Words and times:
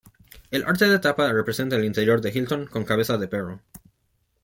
El 0.57 0.63
arte 0.63 0.87
de 0.89 0.97
tapa 0.97 1.31
representa 1.31 1.75
el 1.75 1.85
interior 1.85 2.21
de 2.21 2.31
Hilton 2.31 2.65
con 2.65 2.83
cabeza 2.85 3.19
de 3.19 3.27
perro. 3.27 3.61